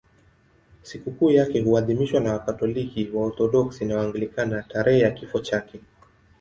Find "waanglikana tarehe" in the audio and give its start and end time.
3.97-4.99